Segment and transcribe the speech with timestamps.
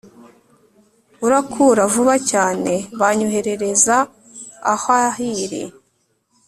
[1.25, 3.95] urakura vuba cyane banyoherereza
[4.73, 5.53] awhirl,